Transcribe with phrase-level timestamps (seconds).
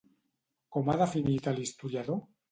[0.77, 2.19] Com ha definit a l'historiador?